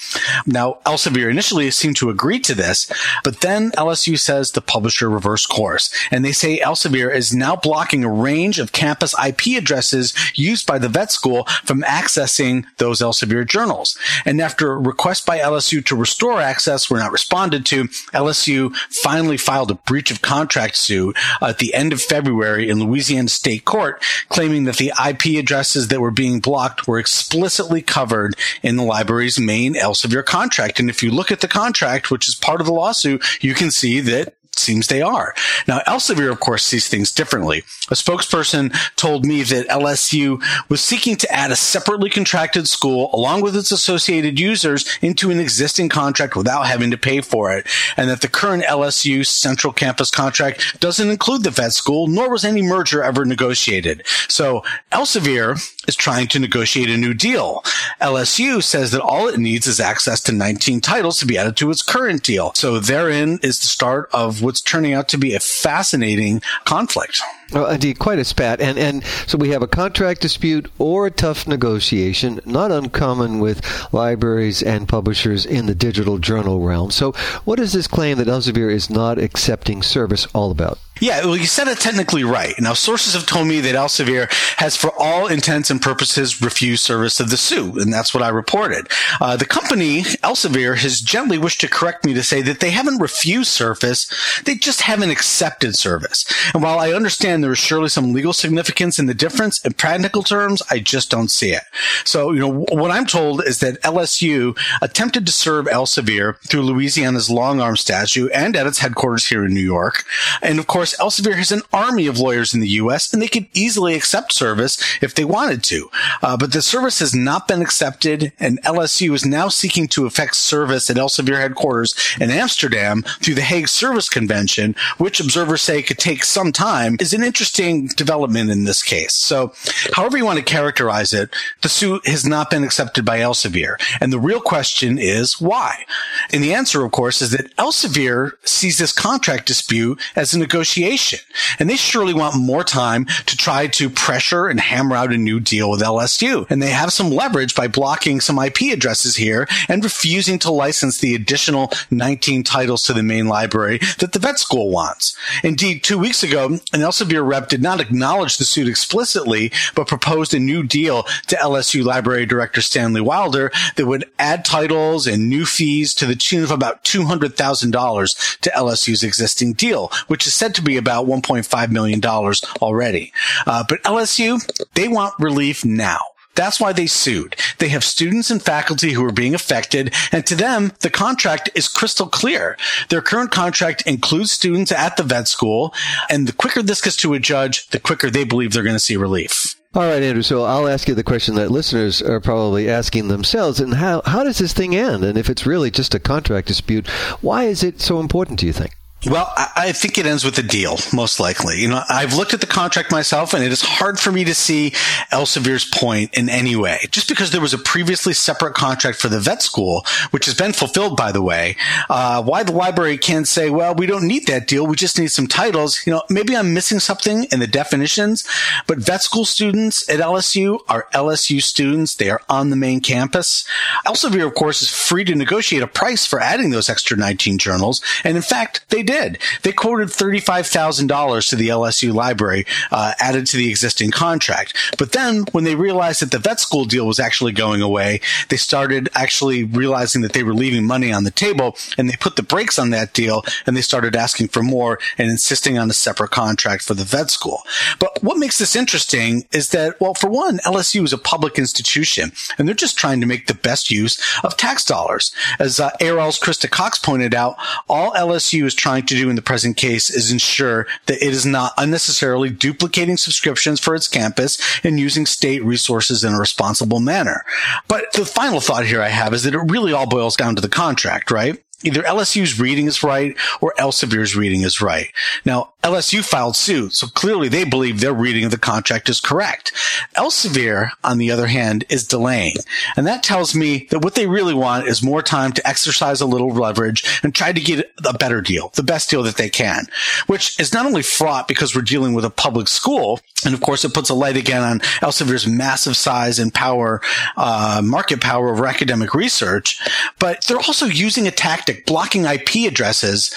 Now, 0.47 0.79
Elsevier 0.87 1.29
initially 1.29 1.69
seemed 1.73 1.97
to 1.97 2.11
agree 2.11 2.39
to 2.41 2.55
this, 2.55 2.91
but 3.25 3.41
then 3.41 3.73
LSU 3.73 4.19
says 4.19 4.53
the 4.53 4.61
publisher 4.61 5.11
reversed 5.11 5.49
course. 5.49 5.93
And 6.13 6.25
they 6.25 6.33
say 6.33 6.61
Elsevier 6.61 7.13
is 7.13 7.35
now 7.35 7.57
blocking 7.57 8.05
a 8.05 8.13
range 8.13 8.61
of 8.61 8.73
campus 8.73 9.15
IP 9.19 9.59
addresses 9.59 10.15
used 10.35 10.67
by 10.67 10.79
the 10.79 10.89
vet 10.89 11.11
school 11.11 11.45
from 11.65 11.83
accessing 11.83 12.67
those 12.77 13.01
Elsevier 13.01 13.47
journals. 13.47 13.99
And 14.25 14.41
after 14.41 14.73
a 14.73 14.79
request 14.79 15.27
by 15.27 15.39
LSU 15.39 15.85
to 15.87 15.97
restore 15.97 16.41
access 16.41 16.89
were 16.89 16.99
not 16.99 17.13
responded 17.13 17.67
to, 17.67 17.85
LSU 18.15 18.75
finally 19.03 19.37
filed 19.37 19.73
a 19.73 19.75
breach 19.75 20.13
of 20.13 20.23
contract 20.23 20.77
suit 20.77 21.00
suit 21.01 21.17
at 21.41 21.59
the 21.59 21.75
end 21.75 21.93
of 21.93 22.01
February 22.01 22.69
in 22.69 22.81
Louisiana 22.81 23.29
State 23.29 23.65
Court, 23.65 24.03
claiming 24.29 24.65
that 24.65 24.77
the 24.77 24.93
IP 25.09 25.39
addresses 25.39 25.89
that 25.89 26.01
were 26.01 26.11
being 26.11 26.41
blocked 26.41 26.87
were 26.87 26.99
explicitly 26.99 27.83
covered 27.83 28.37
in 28.63 28.77
the 28.77 28.83
library's 28.83 29.39
main 29.39 29.75
Elsevier 29.75 30.25
contract. 30.25 30.81
And 30.81 30.91
if 30.91 31.03
you 31.03 31.11
look 31.11 31.31
at 31.31 31.41
the 31.41 31.49
contract, 31.49 32.11
which 32.11 32.29
is 32.29 32.35
part 32.35 32.61
of 32.61 32.67
the 32.67 32.73
lawsuit, 32.73 33.25
you 33.43 33.55
can 33.55 33.71
see 33.71 34.01
that 34.01 34.35
seems 34.61 34.87
they 34.87 35.03
are. 35.03 35.35
Now, 35.67 35.81
Elsevier, 35.87 36.31
of 36.31 36.41
course, 36.41 36.65
sees 36.65 36.89
things 36.89 37.11
differently. 37.11 37.59
A 37.91 37.95
spokesperson 37.95 38.75
told 38.97 39.25
me 39.25 39.43
that 39.43 39.69
LSU 39.69 40.43
was 40.69 40.83
seeking 40.83 41.17
to 41.17 41.33
add 41.33 41.51
a 41.51 41.57
separately 41.57 42.11
contracted 42.11 42.69
school 42.69 43.11
along 43.13 43.43
with 43.43 43.57
its 43.57 43.73
associated 43.73 44.39
users 44.39 44.85
into 45.03 45.31
an 45.31 45.41
existing 45.41 45.89
contract 45.89 46.37
without 46.37 46.67
having 46.67 46.91
to 46.91 46.99
pay 46.99 47.21
for 47.21 47.53
it, 47.53 47.67
and 47.97 48.09
that 48.11 48.21
the 48.21 48.29
current 48.29 48.65
LSU 48.65 49.27
central 49.27 49.73
campus 49.73 50.11
contract 50.11 50.81
doesn't 50.81 51.11
include 51.11 51.43
the 51.45 51.51
vet 51.51 51.73
school, 51.73 52.07
nor 52.07 52.31
was 52.31 52.45
any 52.45 52.63
merger 52.63 53.03
ever 53.03 53.25
negotiated. 53.25 54.03
So 54.29 54.63
Elsevier 54.93 55.59
is 55.89 55.97
trying 55.97 56.29
to 56.29 56.39
negotiate 56.39 56.91
a 56.91 56.97
new 56.97 57.15
deal. 57.15 57.63
LSU 58.01 58.63
says 58.63 58.91
that 58.93 59.01
all 59.01 59.29
it 59.29 59.39
needs 59.39 59.67
is 59.67 59.81
access 59.81 60.21
to 60.23 60.33
19 60.33 60.81
titles 60.81 61.19
to 61.19 61.27
be 61.27 61.39
added 61.39 61.57
to 61.57 61.71
its 61.71 61.83
current 61.83 62.23
deal. 62.23 62.53
So 62.55 62.79
therein 62.79 63.39
is 63.43 63.59
the 63.59 63.67
start 63.67 64.09
of 64.13 64.43
what's 64.51 64.61
turning 64.61 64.95
out 64.95 65.07
to 65.07 65.17
be 65.17 65.37
a 65.37 65.39
fascinating 65.39 66.43
conflict. 66.65 67.23
Well, 67.53 67.71
indeed, 67.71 68.01
quite 68.01 68.19
a 68.19 68.25
spat. 68.25 68.61
And, 68.61 68.77
and 68.77 69.05
so 69.29 69.39
we 69.39 69.51
have 69.51 69.63
a 69.63 69.69
contract 69.69 70.21
dispute 70.21 70.69
or 70.77 71.07
a 71.07 71.11
tough 71.13 71.47
negotiation, 71.47 72.41
not 72.45 72.73
uncommon 72.73 73.39
with 73.39 73.63
libraries 73.93 74.61
and 74.61 74.89
publishers 74.89 75.47
in 75.47 75.67
the 75.67 75.75
digital 75.75 76.19
journal 76.19 76.63
realm. 76.63 76.91
So 76.91 77.13
what 77.45 77.61
is 77.61 77.73
this 77.73 77.87
claim 77.87 78.19
that 78.19 78.27
Elsevier 78.27 78.73
is 78.73 78.91
not 78.91 79.19
accepting 79.19 79.83
service 79.83 80.27
all 80.35 80.51
about? 80.51 80.81
Yeah, 81.01 81.25
well, 81.25 81.37
you 81.37 81.47
said 81.47 81.67
it 81.67 81.81
technically 81.81 82.25
right. 82.25 82.55
Now, 82.61 82.75
sources 82.75 83.15
have 83.15 83.25
told 83.25 83.49
me 83.49 83.61
that 83.61 83.75
Elsevier 83.75 84.31
has, 84.59 84.77
for 84.77 84.93
all 84.99 85.27
intents 85.27 85.71
and 85.71 85.81
purposes, 85.81 86.43
refused 86.43 86.85
service 86.85 87.21
of 87.21 87.31
the 87.31 87.39
suit, 87.39 87.79
and 87.79 87.91
that's 87.93 88.13
what 88.13 88.23
I 88.23 88.29
reported. 88.29 88.89
Uh, 89.19 89.37
the 89.37 89.47
company, 89.47 90.03
Elsevier, 90.23 90.77
has 90.77 91.01
gently 91.01 91.39
wished 91.39 91.63
to 91.63 91.69
correct 91.69 92.05
me 92.05 92.13
to 92.13 92.23
say 92.23 92.43
that 92.43 92.61
they 92.61 92.71
haven't 92.71 92.99
refused 92.99 93.51
service, 93.51 94.11
they 94.45 94.57
just 94.57 94.83
haven't 94.83 95.11
accepted 95.11 95.75
service. 95.75 96.27
And 96.53 96.63
while 96.63 96.79
I 96.79 96.93
understand 96.93 97.43
there 97.43 97.53
is 97.53 97.59
surely 97.59 97.89
some 97.89 98.13
legal 98.13 98.35
significance 98.35 98.99
in 98.99 99.07
the 99.07 99.15
difference, 99.15 99.65
in 99.65 99.73
practical 99.73 100.23
terms, 100.23 100.63
I 100.71 100.81
just 100.81 101.11
don't 101.11 101.31
see 101.31 101.53
it. 101.53 101.63
So, 102.05 102.33
you 102.33 102.41
know, 102.41 102.67
what 102.73 102.91
I'm 102.91 103.07
told 103.07 103.43
is 103.45 103.61
that 103.61 103.81
LSU 103.81 104.59
attempted 104.83 105.25
to 105.27 105.33
serve 105.33 105.65
Elsevier 105.65 106.39
through 106.41 106.63
Louisiana's 106.63 107.31
long 107.31 107.61
arm 107.61 107.77
statute 107.77 108.31
and 108.35 108.55
at 108.55 108.67
its 108.67 108.81
headquarters 108.81 109.27
here 109.29 109.47
in 109.47 109.55
New 109.55 109.61
York. 109.61 110.05
And 110.43 110.59
of 110.59 110.67
course, 110.67 110.90
course, 110.99 111.21
Elsevier 111.21 111.37
has 111.37 111.53
an 111.53 111.63
army 111.73 112.07
of 112.07 112.19
lawyers 112.19 112.55
in 112.55 112.61
the 112.61 112.69
U.S. 112.69 113.13
and 113.13 113.23
they 113.23 113.29
could 113.29 113.47
easily 113.55 113.95
accept 113.95 114.33
service 114.33 114.79
if 115.03 115.15
they 115.15 115.25
wanted 115.25 115.63
to. 115.65 115.91
Uh, 116.23 116.37
but 116.37 116.53
the 116.53 116.63
service 116.63 116.99
has 117.01 117.15
not 117.15 117.49
been 117.49 117.63
accepted 117.63 118.33
and 118.39 118.63
LSU 118.63 119.15
is 119.15 119.25
now 119.25 119.49
seeking 119.49 119.89
to 119.89 120.07
effect 120.07 120.37
service 120.37 120.91
at 120.91 120.97
Elsevier 120.97 121.37
headquarters 121.37 121.95
in 122.21 122.31
Amsterdam 122.31 123.03
through 123.23 123.35
the 123.35 123.43
Hague 123.43 123.69
Service 123.69 124.09
Convention, 124.09 124.75
which 124.99 125.21
observers 125.21 125.63
say 125.63 125.83
could 125.83 125.99
take 125.99 126.25
some 126.25 126.53
time 126.53 126.97
is 127.01 127.13
an 127.13 127.23
interesting 127.23 127.87
development 127.89 128.51
in 128.51 128.65
this 128.65 128.83
case. 128.83 129.15
So 129.15 129.53
however 129.93 130.17
you 130.17 130.25
want 130.25 130.39
to 130.39 130.45
characterize 130.45 131.13
it, 131.13 131.31
the 131.63 131.69
suit 131.69 132.07
has 132.07 132.27
not 132.27 132.51
been 132.51 132.65
accepted 132.65 133.05
by 133.05 133.19
Elsevier. 133.19 133.77
And 134.01 134.13
the 134.13 134.19
real 134.19 134.41
question 134.41 134.99
is 134.99 135.41
why? 135.41 135.85
And 136.33 136.43
the 136.43 136.55
answer, 136.55 136.85
of 136.85 136.93
course, 136.93 137.23
is 137.23 137.31
that 137.33 137.55
Elsevier 137.57 138.33
sees 138.45 138.79
this 138.79 138.93
contract 138.93 139.47
dispute 139.47 140.01
as 140.17 140.33
a 140.33 140.39
negotiation 140.39 140.80
negotiation. 140.81 141.21
And 141.59 141.69
they 141.69 141.77
surely 141.77 142.15
want 142.15 142.37
more 142.37 142.65
time 142.65 143.07
to 143.27 143.37
try 143.37 143.67
to 143.67 143.91
pressure 143.91 144.47
and 144.47 144.61
hammer 144.61 144.97
out 144.97 145.13
a 145.13 145.19
new 145.19 145.41
deal 145.41 145.71
with 145.71 145.81
LSU. 145.81 146.47
And 146.51 146.63
they 146.63 146.71
have 146.71 146.93
some 146.93 147.11
leverage 147.11 147.55
by 147.55 147.69
blocking 147.69 148.21
some 148.21 148.39
IP 148.39 148.73
addresses 148.73 149.17
here 149.17 149.47
and 149.69 149.85
refusing 149.85 150.39
to 150.41 150.51
license 150.51 150.99
the 150.99 151.15
additional 151.15 151.73
19 151.91 152.45
titles 152.45 152.83
to 152.85 152.93
the 152.93 153.03
main 153.03 153.27
library 153.27 153.79
that 153.99 154.13
the 154.13 154.19
vet 154.19 154.39
school 154.39 154.71
wants. 154.71 155.17
Indeed, 155.43 155.83
two 155.83 155.99
weeks 155.99 156.23
ago, 156.23 156.47
an 156.47 156.81
Elsevier 156.81 157.27
rep 157.27 157.49
did 157.49 157.63
not 157.63 157.81
acknowledge 157.81 158.39
the 158.39 158.45
suit 158.45 158.69
explicitly, 158.69 159.53
but 159.75 159.89
proposed 159.89 160.35
a 160.35 160.39
new 160.39 160.63
deal 160.63 161.05
to 161.27 161.37
LSU 161.37 161.85
library 161.85 162.27
director 162.27 162.61
Stanley 162.61 163.01
Wilder 163.01 163.51
that 163.77 163.87
would 163.87 164.09
add 164.19 164.45
titles 164.45 165.07
and 165.07 165.29
new 165.29 165.45
fees 165.45 165.95
to 165.95 166.07
the 166.07 166.15
tune 166.15 166.45
of 166.45 166.51
about 166.51 166.85
$200,000 166.85 168.41
to 168.41 168.51
LSU's 168.51 169.03
existing 169.03 169.53
deal, 169.55 169.91
which 170.07 170.27
is 170.27 170.35
said 170.35 170.55
to 170.55 170.63
be 170.63 170.70
about 170.77 171.07
$1.5 171.07 171.71
million 171.71 172.05
already. 172.05 173.13
Uh, 173.47 173.65
but 173.69 173.83
LSU, 173.83 174.41
they 174.75 174.89
want 174.89 175.15
relief 175.19 175.65
now. 175.65 176.01
That's 176.35 176.61
why 176.61 176.73
they 176.73 176.87
sued. 176.87 177.37
They 177.59 177.69
have 177.69 177.85
students 177.85 178.31
and 178.31 178.43
faculty 178.43 178.93
who 178.93 179.05
are 179.05 179.13
being 179.13 179.35
affected, 179.35 179.93
and 180.13 180.25
to 180.27 180.35
them, 180.35 180.73
the 180.81 180.91
contract 180.91 181.51
is 181.55 181.69
crystal 181.69 182.07
clear. 182.07 182.57
Their 182.89 183.03
current 183.03 183.31
contract 183.31 183.83
includes 183.85 184.31
students 184.31 184.73
at 184.73 184.97
the 184.97 185.03
vet 185.03 185.29
school, 185.29 185.75
and 186.09 186.29
the 186.29 186.33
quicker 186.33 186.63
this 186.63 186.81
gets 186.81 186.97
to 186.99 187.15
a 187.15 187.19
judge, 187.19 187.69
the 187.69 187.81
quicker 187.81 188.11
they 188.11 188.25
believe 188.25 188.53
they're 188.53 188.63
going 188.63 188.77
to 188.77 188.81
see 188.81 188.97
relief. 188.97 189.57
All 189.75 189.83
right, 189.83 190.03
Andrew. 190.03 190.23
So 190.23 190.45
I'll 190.45 190.67
ask 190.67 190.89
you 190.89 190.95
the 190.95 191.05
question 191.05 191.35
that 191.37 191.51
listeners 191.51 192.01
are 192.01 192.21
probably 192.21 192.71
asking 192.71 193.09
themselves: 193.09 193.61
and 193.61 193.75
how 193.75 194.03
how 194.05 194.25
does 194.25 194.39
this 194.39 194.53
thing 194.53 194.75
end? 194.75 195.05
And 195.05 195.19
if 195.19 195.31
it's 195.31 195.47
really 195.47 195.71
just 195.71 195.95
a 195.95 196.01
contract 196.01 196.49
dispute, 196.49 196.89
why 197.21 197.45
is 197.45 197.63
it 197.63 197.81
so 197.81 198.01
important? 198.01 198.41
Do 198.41 198.47
you 198.47 198.53
think? 198.53 198.73
Well, 199.07 199.33
I 199.35 199.73
think 199.73 199.97
it 199.97 200.05
ends 200.05 200.27
with 200.27 200.37
a 200.37 200.43
deal, 200.43 200.77
most 200.93 201.21
likely. 201.21 201.59
You 201.59 201.69
know, 201.69 201.83
I've 201.89 202.13
looked 202.13 202.35
at 202.35 202.43
the 202.43 202.47
contract 202.47 202.93
myself 202.93 203.33
and 203.33 203.43
it 203.43 203.51
is 203.51 203.63
hard 203.63 203.99
for 203.99 204.13
me 204.13 204.25
to 204.25 204.35
see 204.35 204.73
Elsevier's 205.11 205.65
point 205.65 206.13
in 206.19 206.29
any 206.29 206.55
way. 206.55 206.81
Just 206.91 207.09
because 207.09 207.31
there 207.31 207.41
was 207.41 207.55
a 207.55 207.59
previously 207.59 208.13
separate 208.13 208.53
contract 208.53 208.99
for 208.99 209.09
the 209.09 209.19
vet 209.19 209.41
school, 209.41 209.87
which 210.11 210.27
has 210.27 210.35
been 210.35 210.53
fulfilled, 210.53 210.99
by 210.99 211.13
the 211.13 211.23
way, 211.23 211.57
uh, 211.89 212.23
why 212.23 212.43
the 212.43 212.53
library 212.53 212.99
can't 212.99 213.27
say, 213.27 213.49
well, 213.49 213.75
we 213.75 213.87
don't 213.87 214.07
need 214.07 214.27
that 214.27 214.47
deal. 214.47 214.67
We 214.67 214.77
just 214.77 214.99
need 214.99 215.11
some 215.11 215.27
titles. 215.27 215.81
You 215.87 215.95
know, 215.95 216.03
maybe 216.11 216.37
I'm 216.37 216.53
missing 216.53 216.79
something 216.79 217.25
in 217.33 217.41
the 217.41 217.47
definitions, 217.47 218.29
but 218.67 218.79
vet 218.79 219.03
school 219.03 219.25
students 219.25 219.89
at 219.89 220.01
LSU 220.01 220.61
are 220.69 220.89
LSU 220.93 221.41
students. 221.43 221.95
They 221.95 222.11
are 222.11 222.21
on 222.29 222.51
the 222.51 222.57
main 222.57 222.83
campus. 222.83 223.47
Elsevier, 223.87 224.27
of 224.27 224.35
course, 224.35 224.61
is 224.61 224.69
free 224.69 225.05
to 225.05 225.15
negotiate 225.15 225.63
a 225.63 225.67
price 225.67 226.05
for 226.05 226.21
adding 226.21 226.51
those 226.51 226.69
extra 226.69 226.99
19 226.99 227.39
journals. 227.39 227.81
And 228.05 228.19
in 228.19 228.23
fact, 228.23 228.67
they 228.69 228.83
did. 228.91 229.19
They 229.43 229.53
quoted 229.53 229.89
$35,000 229.89 231.29
to 231.29 231.37
the 231.37 231.49
LSU 231.49 231.93
library, 231.95 232.45
uh, 232.73 232.93
added 232.99 233.27
to 233.27 233.37
the 233.37 233.49
existing 233.49 233.93
contract. 233.93 234.57
But 234.79 234.93
then 234.93 235.25
when 235.33 235.45
they 235.45 235.55
realized 235.55 236.03
that 236.03 236.11
the 236.11 236.19
vet 236.19 236.41
school 236.41 236.65
deal 236.65 236.87
was 236.87 236.99
actually 236.99 237.33
going 237.33 237.63
away, 237.63 238.01
they 238.31 238.37
started 238.37 238.89
actually 238.95 239.45
realizing 239.45 240.03
that 240.03 240.13
they 240.13 240.25
were 240.25 240.35
leaving 240.35 240.67
money 240.67 240.93
on 240.93 241.05
the 241.05 241.11
table 241.11 241.57
and 241.79 241.89
they 241.89 241.97
put 241.97 242.17
the 242.17 242.23
brakes 242.23 242.59
on 242.59 242.71
that 242.71 242.93
deal 242.93 243.23
and 243.47 243.57
they 243.57 243.61
started 243.61 243.95
asking 243.95 244.29
for 244.29 244.43
more 244.43 244.79
and 244.99 245.09
insisting 245.09 245.57
on 245.57 245.71
a 245.71 245.75
separate 245.75 246.11
contract 246.11 246.65
for 246.65 246.75
the 246.75 246.85
vet 246.85 247.11
school. 247.11 247.43
But 247.79 248.03
what 248.03 248.19
makes 248.19 248.39
this 248.39 248.57
interesting 248.57 249.25
is 249.33 249.51
that, 249.51 249.81
well, 249.81 249.95
for 249.95 250.11
one, 250.11 250.39
LSU 250.39 250.85
is 250.85 250.93
a 250.93 250.99
public 250.99 251.39
institution 251.39 252.13
and 252.39 252.49
they're 252.49 252.55
just 252.55 252.77
trying 252.77 253.01
to 253.01 253.07
make 253.07 253.29
the 253.29 253.35
best 253.35 253.71
use 253.71 254.01
of 254.25 254.37
tax 254.37 254.65
dollars. 254.65 255.13
As 255.39 255.61
uh, 255.61 255.71
ARL's 255.81 256.19
Krista 256.19 256.51
Cox 256.51 256.79
pointed 256.79 257.15
out, 257.15 257.37
all 257.69 257.93
LSU 257.93 258.45
is 258.45 258.55
trying 258.55 258.80
to 258.89 258.95
do 258.95 259.11
in 259.11 259.17
the 259.17 259.23
present 259.23 259.57
case 259.57 259.91
is 259.91 260.11
ensure 260.11 260.67
that 260.87 261.03
it 261.03 261.13
is 261.13 261.27
not 261.27 261.53
unnecessarily 261.59 262.31
duplicating 262.31 262.97
subscriptions 262.97 263.61
for 263.61 263.75
its 263.75 263.89
campus 263.89 264.39
and 264.65 264.81
using 264.81 265.07
state 265.07 265.45
resources 265.45 266.05
in 266.05 266.13
a 266.15 266.19
responsible 266.19 266.81
manner. 266.81 267.25
But 267.69 267.93
the 267.93 268.05
final 268.05 268.41
thought 268.41 268.67
here 268.67 268.83
I 268.83 268.89
have 268.89 269.15
is 269.15 269.25
that 269.25 269.35
it 269.35 269.51
really 269.51 269.73
all 269.73 269.87
boils 269.87 270.17
down 270.17 270.37
to 270.37 270.43
the 270.43 270.49
contract, 270.49 271.11
right? 271.11 271.43
Either 271.65 271.83
LSU's 271.83 272.41
reading 272.41 272.67
is 272.67 272.83
right 272.83 273.17
or 273.41 273.55
Elsevier's 273.59 274.17
reading 274.17 274.43
is 274.43 274.61
right. 274.61 274.91
Now, 275.25 275.53
LSU 275.63 276.03
filed 276.03 276.37
suit, 276.37 276.73
so 276.73 276.87
clearly 276.87 277.29
they 277.29 277.45
believe 277.45 277.81
their 277.81 277.93
reading 277.93 278.25
of 278.25 278.31
the 278.31 278.39
contract 278.39 278.89
is 278.89 278.99
correct. 279.01 279.53
Elsevier, 279.95 280.71
on 280.83 280.97
the 280.97 281.11
other 281.11 281.27
hand, 281.27 281.65
is 281.69 281.87
delaying. 281.87 282.37
And 282.77 282.87
that 282.87 283.03
tells 283.03 283.35
me 283.35 283.67
that 283.71 283.81
what 283.81 283.95
they 283.95 284.07
really 284.07 284.33
want 284.33 284.69
is 284.69 284.83
more 284.83 285.03
time 285.03 285.33
to 285.33 285.47
exercise 285.47 286.01
a 286.01 286.07
little 286.07 286.31
leverage 286.31 287.01
and 287.03 287.15
try 287.15 287.33
to 287.33 287.41
get 287.41 287.71
a 287.87 287.93
better 287.93 288.23
deal, 288.23 288.53
the 288.55 288.63
best 288.63 288.89
deal 288.89 289.03
that 289.03 289.17
they 289.17 289.29
can, 289.29 289.67
which 290.07 290.39
is 290.41 290.55
not 290.55 290.65
only 290.65 290.83
fraught 290.83 291.29
because 291.29 291.55
we're 291.55 291.61
dealing 291.61 291.93
with 291.93 292.07
a 292.07 292.11
public 292.11 292.49
school, 292.49 293.01
and 293.25 293.35
of 293.35 293.43
course 293.43 293.65
it 293.65 293.75
puts 293.75 293.91
a 293.91 293.95
light 293.95 294.17
again 294.17 294.43
on 294.43 294.61
Elsevier's 294.81 295.27
massive 295.27 295.77
size 295.77 296.19
and 296.19 296.33
power, 296.33 296.81
uh, 297.19 297.61
market 297.63 298.01
power 298.01 298.31
over 298.31 298.47
academic 298.47 298.95
research, 298.95 299.61
but 299.99 300.25
they're 300.27 300.39
also 300.39 300.65
using 300.65 301.07
a 301.07 301.11
tactic 301.11 301.50
blocking 301.67 302.05
IP 302.05 302.47
addresses 302.47 303.15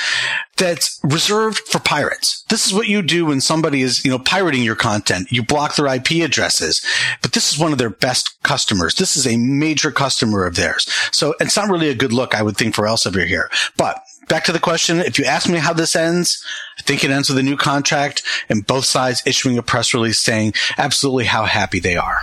that's 0.58 1.00
reserved 1.04 1.60
for 1.60 1.80
pirates. 1.80 2.44
This 2.50 2.68
is 2.68 2.74
what 2.74 2.88
you 2.88 3.02
do 3.02 3.26
when 3.26 3.42
somebody 3.42 3.82
is, 3.82 4.06
you 4.06 4.12
know, 4.12 4.20
pirating 4.20 4.64
your 4.64 4.76
content. 4.76 5.32
You 5.32 5.44
block 5.44 5.76
their 5.76 5.88
IP 5.88 6.24
addresses. 6.24 6.86
But 7.22 7.34
this 7.34 7.52
is 7.52 7.60
one 7.60 7.72
of 7.72 7.78
their 7.78 7.90
best 7.90 8.42
customers. 8.44 8.96
This 8.96 9.18
is 9.18 9.26
a 9.26 9.38
major 9.38 9.92
customer 9.92 10.46
of 10.46 10.56
theirs. 10.56 10.88
So 11.12 11.36
it's 11.40 11.58
not 11.58 11.70
really 11.70 11.90
a 11.90 11.96
good 11.96 12.14
look, 12.14 12.36
I 12.36 12.44
would 12.44 12.58
think, 12.58 12.76
for 12.76 12.84
Elsevier 12.84 13.28
here. 13.28 13.50
But 13.78 14.04
back 14.28 14.44
to 14.46 14.52
the 14.52 14.60
question. 14.60 15.00
If 15.00 15.18
you 15.18 15.26
ask 15.26 15.50
me 15.50 15.58
how 15.58 15.74
this 15.74 15.96
ends, 15.96 16.44
I 16.78 16.84
think 16.84 17.04
it 17.04 17.12
ends 17.12 17.30
with 17.30 17.38
a 17.40 17.44
new 17.44 17.58
contract 17.58 18.24
and 18.50 18.66
both 18.66 18.86
sides 18.86 19.24
issuing 19.26 19.58
a 19.58 19.64
press 19.64 19.94
release 19.94 20.22
saying 20.22 20.54
absolutely 20.78 21.26
how 21.26 21.46
happy 21.46 21.80
they 21.80 21.98
are. 21.98 22.20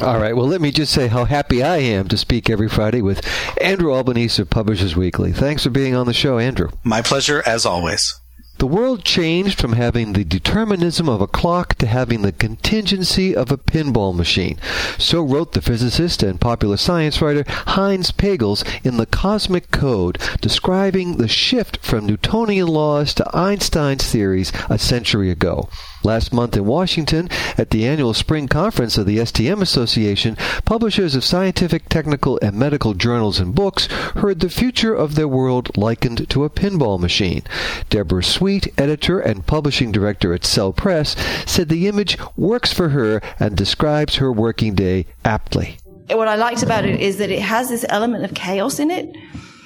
All 0.00 0.18
right. 0.18 0.34
Well, 0.34 0.46
let 0.46 0.60
me 0.60 0.72
just 0.72 0.92
say 0.92 1.08
how 1.08 1.24
happy 1.26 1.62
I 1.62 1.76
am 1.76 2.08
to 2.08 2.16
speak 2.16 2.48
every 2.48 2.68
Friday 2.68 3.02
with 3.02 3.24
Andrew 3.60 3.92
Albanese 3.92 4.40
of 4.40 4.50
Publishers 4.50 4.96
Weekly. 4.96 5.32
Thanks 5.32 5.62
for 5.62 5.70
being 5.70 5.94
on 5.94 6.06
the 6.06 6.12
show, 6.12 6.38
Andrew. 6.38 6.70
My 6.82 7.02
pleasure, 7.02 7.42
as 7.46 7.64
always. 7.66 8.18
The 8.58 8.66
world 8.66 9.04
changed 9.04 9.60
from 9.60 9.72
having 9.72 10.12
the 10.12 10.24
determinism 10.24 11.08
of 11.08 11.20
a 11.20 11.26
clock 11.26 11.74
to 11.76 11.86
having 11.86 12.22
the 12.22 12.32
contingency 12.32 13.34
of 13.34 13.50
a 13.50 13.56
pinball 13.56 14.14
machine. 14.14 14.58
So 14.98 15.22
wrote 15.22 15.52
the 15.52 15.60
physicist 15.60 16.22
and 16.22 16.40
popular 16.40 16.76
science 16.76 17.20
writer 17.20 17.44
Heinz 17.48 18.12
Pagels 18.12 18.64
in 18.84 18.98
The 18.98 19.06
Cosmic 19.06 19.70
Code, 19.72 20.18
describing 20.40 21.16
the 21.16 21.28
shift 21.28 21.78
from 21.78 22.06
Newtonian 22.06 22.68
laws 22.68 23.14
to 23.14 23.36
Einstein's 23.36 24.08
theories 24.08 24.52
a 24.70 24.78
century 24.78 25.30
ago. 25.30 25.68
Last 26.04 26.32
month 26.32 26.56
in 26.56 26.66
Washington, 26.66 27.28
at 27.56 27.70
the 27.70 27.86
annual 27.86 28.12
spring 28.12 28.48
conference 28.48 28.98
of 28.98 29.06
the 29.06 29.18
STM 29.18 29.62
Association, 29.62 30.36
publishers 30.64 31.14
of 31.14 31.24
scientific, 31.24 31.88
technical, 31.88 32.38
and 32.42 32.56
medical 32.56 32.94
journals 32.94 33.38
and 33.38 33.54
books 33.54 33.86
heard 34.16 34.40
the 34.40 34.50
future 34.50 34.94
of 34.94 35.14
their 35.14 35.28
world 35.28 35.76
likened 35.76 36.28
to 36.28 36.44
a 36.44 36.50
pinball 36.50 36.98
machine. 36.98 37.44
Deborah 37.88 38.24
Sweet, 38.24 38.72
editor 38.76 39.20
and 39.20 39.46
publishing 39.46 39.92
director 39.92 40.34
at 40.34 40.44
Cell 40.44 40.72
Press, 40.72 41.14
said 41.46 41.68
the 41.68 41.86
image 41.86 42.18
works 42.36 42.72
for 42.72 42.88
her 42.90 43.20
and 43.38 43.56
describes 43.56 44.16
her 44.16 44.32
working 44.32 44.74
day 44.74 45.06
aptly. 45.24 45.78
What 46.10 46.28
I 46.28 46.34
liked 46.34 46.62
about 46.62 46.84
it 46.84 47.00
is 47.00 47.18
that 47.18 47.30
it 47.30 47.42
has 47.42 47.68
this 47.68 47.86
element 47.88 48.24
of 48.24 48.34
chaos 48.34 48.78
in 48.78 48.90
it. 48.90 49.16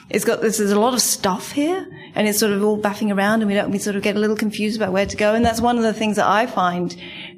It's 0.08 0.24
got 0.24 0.40
this, 0.40 0.58
there's 0.58 0.70
a 0.70 0.78
lot 0.78 0.94
of 0.94 1.00
stuff 1.00 1.52
here 1.52 1.86
and 2.14 2.28
it's 2.28 2.38
sort 2.38 2.52
of 2.52 2.62
all 2.62 2.80
baffing 2.80 3.12
around 3.12 3.42
and 3.42 3.48
we 3.48 3.54
don't, 3.54 3.70
we 3.70 3.78
sort 3.78 3.96
of 3.96 4.02
get 4.02 4.14
a 4.14 4.20
little 4.20 4.36
confused 4.36 4.76
about 4.76 4.92
where 4.92 5.06
to 5.06 5.16
go. 5.16 5.34
And 5.34 5.44
that's 5.44 5.60
one 5.60 5.76
of 5.76 5.82
the 5.82 5.92
things 5.92 6.16
that 6.16 6.26
I 6.26 6.46
find 6.46 6.96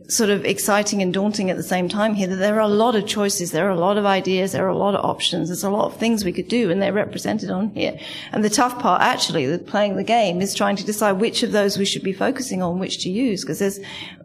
sort 0.09 0.31
of 0.31 0.45
exciting 0.45 1.03
and 1.03 1.13
daunting 1.13 1.51
at 1.51 1.57
the 1.57 1.63
same 1.63 1.89
time 1.89 2.15
here, 2.15 2.27
that 2.27 2.37
there 2.37 2.57
are 2.57 2.61
a 2.61 2.69
lot 2.69 2.95
of 2.95 3.07
choices, 3.07 3.53
there 3.53 3.67
are 3.67 3.73
a 3.73 3.79
lot 3.79 3.97
of 3.97 4.07
ideas, 4.07 4.53
there 4.53 4.65
are 4.65 4.71
a 4.71 4.77
lot 4.77 4.95
of 4.95 5.05
options, 5.05 5.49
there's 5.49 5.65
a 5.65 5.71
lot 5.71 5.87
of 5.87 5.97
things 5.99 6.25
we 6.25 6.33
could 6.33 6.49
do 6.49 6.71
and 6.71 6.81
they're 6.81 6.93
represented 6.93 7.51
on 7.51 7.71
here. 7.71 7.99
And 8.33 8.45
the 8.45 8.51
tough 8.51 8.79
part 8.79 9.03
actually, 9.03 9.47
the 9.47 9.59
playing 9.59 9.97
the 9.97 10.05
game 10.05 10.41
is 10.41 10.55
trying 10.55 10.77
to 10.77 10.85
decide 10.85 11.13
which 11.13 11.43
of 11.43 11.53
those 11.53 11.79
we 11.79 11.85
should 11.85 12.03
be 12.03 12.13
focusing 12.13 12.63
on, 12.63 12.79
which 12.79 13.03
to 13.05 13.11
use, 13.11 13.43
because 13.43 13.59
there's, 13.59 13.81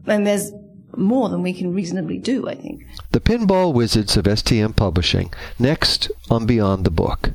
and 0.06 0.28
there's 0.28 0.52
more 0.96 1.30
than 1.30 1.42
we 1.42 1.54
can 1.54 1.74
reasonably 1.74 2.20
do, 2.20 2.48
I 2.48 2.56
think. 2.56 2.84
The 3.12 3.20
Pinball 3.20 3.74
Wizards 3.74 4.16
of 4.18 4.26
STM 4.26 4.76
Publishing, 4.76 5.34
next 5.58 6.12
on 6.30 6.46
Beyond 6.46 6.86
the 6.86 6.92
Book. 6.92 7.32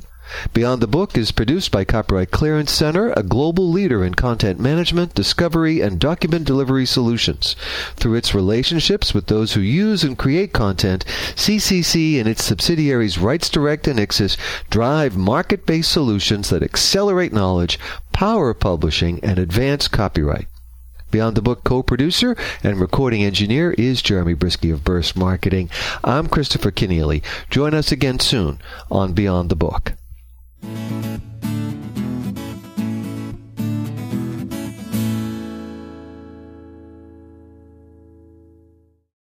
Beyond 0.53 0.81
the 0.81 0.87
Book 0.87 1.17
is 1.17 1.31
produced 1.31 1.71
by 1.71 1.83
Copyright 1.85 2.31
Clearance 2.31 2.71
Center, 2.71 3.11
a 3.11 3.23
global 3.23 3.69
leader 3.69 4.03
in 4.03 4.13
content 4.13 4.59
management, 4.59 5.15
discovery, 5.15 5.81
and 5.81 5.99
document 5.99 6.45
delivery 6.45 6.85
solutions. 6.85 7.55
Through 7.95 8.15
its 8.15 8.35
relationships 8.35 9.13
with 9.13 9.27
those 9.27 9.53
who 9.53 9.61
use 9.61 10.03
and 10.03 10.17
create 10.17 10.53
content, 10.53 11.05
CCC 11.35 12.19
and 12.19 12.27
its 12.27 12.43
subsidiaries 12.43 13.17
RightsDirect 13.17 13.87
and 13.87 13.99
Ixxus 13.99 14.37
drive 14.69 15.17
market-based 15.17 15.91
solutions 15.91 16.49
that 16.49 16.63
accelerate 16.63 17.33
knowledge, 17.33 17.79
power 18.11 18.53
publishing, 18.53 19.19
and 19.23 19.39
advance 19.39 19.87
copyright. 19.87 20.47
Beyond 21.11 21.35
the 21.37 21.41
Book 21.41 21.63
co-producer 21.63 22.37
and 22.61 22.79
recording 22.79 23.23
engineer 23.23 23.71
is 23.79 24.03
Jeremy 24.03 24.35
Brieske 24.35 24.71
of 24.71 24.83
Burst 24.83 25.17
Marketing. 25.17 25.69
I'm 26.03 26.27
Christopher 26.27 26.69
Kenneally. 26.69 27.23
Join 27.49 27.73
us 27.73 27.91
again 27.91 28.19
soon 28.19 28.59
on 28.91 29.13
Beyond 29.13 29.49
the 29.49 29.55
Book. 29.55 29.93
Thank 30.61 31.23
you. 31.23 31.28